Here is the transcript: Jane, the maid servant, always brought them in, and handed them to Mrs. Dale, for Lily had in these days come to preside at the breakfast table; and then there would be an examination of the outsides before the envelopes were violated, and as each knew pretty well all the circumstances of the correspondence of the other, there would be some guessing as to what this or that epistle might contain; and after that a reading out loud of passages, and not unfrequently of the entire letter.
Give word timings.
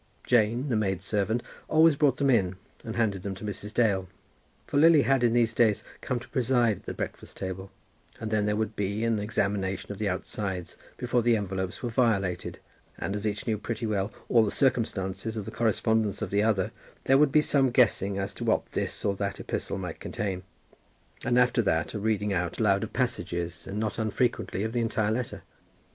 Jane, 0.23 0.69
the 0.69 0.75
maid 0.75 1.03
servant, 1.03 1.43
always 1.67 1.95
brought 1.95 2.17
them 2.17 2.31
in, 2.31 2.55
and 2.83 2.95
handed 2.95 3.21
them 3.21 3.35
to 3.35 3.45
Mrs. 3.45 3.71
Dale, 3.71 4.07
for 4.65 4.77
Lily 4.79 5.03
had 5.03 5.23
in 5.23 5.33
these 5.33 5.53
days 5.53 5.83
come 6.01 6.19
to 6.19 6.27
preside 6.29 6.77
at 6.77 6.85
the 6.87 6.93
breakfast 6.95 7.37
table; 7.37 7.69
and 8.19 8.31
then 8.31 8.47
there 8.47 8.55
would 8.55 8.75
be 8.75 9.03
an 9.03 9.19
examination 9.19 9.91
of 9.91 9.99
the 9.99 10.09
outsides 10.09 10.75
before 10.97 11.21
the 11.21 11.37
envelopes 11.37 11.83
were 11.83 11.91
violated, 11.91 12.57
and 12.97 13.15
as 13.15 13.27
each 13.27 13.45
knew 13.45 13.59
pretty 13.59 13.85
well 13.85 14.11
all 14.27 14.43
the 14.43 14.49
circumstances 14.49 15.37
of 15.37 15.45
the 15.45 15.51
correspondence 15.51 16.23
of 16.23 16.31
the 16.31 16.41
other, 16.41 16.71
there 17.03 17.19
would 17.19 17.31
be 17.31 17.43
some 17.43 17.69
guessing 17.69 18.17
as 18.17 18.33
to 18.33 18.43
what 18.43 18.71
this 18.71 19.05
or 19.05 19.15
that 19.15 19.39
epistle 19.39 19.77
might 19.77 19.99
contain; 19.99 20.41
and 21.23 21.37
after 21.37 21.61
that 21.61 21.93
a 21.93 21.99
reading 21.99 22.33
out 22.33 22.59
loud 22.59 22.83
of 22.83 22.91
passages, 22.91 23.67
and 23.67 23.79
not 23.79 23.99
unfrequently 23.99 24.63
of 24.63 24.73
the 24.73 24.81
entire 24.81 25.11
letter. 25.11 25.43